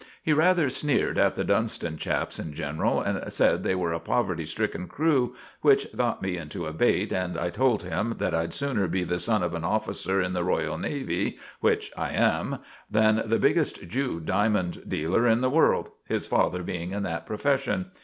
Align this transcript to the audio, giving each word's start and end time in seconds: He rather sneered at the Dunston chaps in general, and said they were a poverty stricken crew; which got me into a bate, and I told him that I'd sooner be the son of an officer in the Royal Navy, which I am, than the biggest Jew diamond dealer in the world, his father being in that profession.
He 0.23 0.33
rather 0.33 0.67
sneered 0.67 1.19
at 1.19 1.35
the 1.35 1.43
Dunston 1.43 1.95
chaps 1.95 2.39
in 2.39 2.53
general, 2.55 2.99
and 3.01 3.31
said 3.31 3.61
they 3.61 3.75
were 3.75 3.93
a 3.93 3.99
poverty 3.99 4.45
stricken 4.45 4.87
crew; 4.87 5.35
which 5.61 5.95
got 5.95 6.23
me 6.23 6.37
into 6.37 6.65
a 6.65 6.73
bate, 6.73 7.13
and 7.13 7.37
I 7.37 7.51
told 7.51 7.83
him 7.83 8.15
that 8.17 8.33
I'd 8.33 8.51
sooner 8.55 8.87
be 8.87 9.03
the 9.03 9.19
son 9.19 9.43
of 9.43 9.53
an 9.53 9.63
officer 9.63 10.19
in 10.19 10.33
the 10.33 10.43
Royal 10.43 10.79
Navy, 10.79 11.37
which 11.59 11.91
I 11.95 12.13
am, 12.15 12.57
than 12.89 13.21
the 13.27 13.37
biggest 13.37 13.87
Jew 13.87 14.19
diamond 14.19 14.89
dealer 14.89 15.27
in 15.27 15.41
the 15.41 15.51
world, 15.51 15.89
his 16.05 16.25
father 16.25 16.63
being 16.63 16.93
in 16.93 17.03
that 17.03 17.27
profession. 17.27 17.91